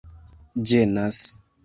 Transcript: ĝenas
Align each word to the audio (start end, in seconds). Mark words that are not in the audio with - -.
ĝenas 0.71 1.21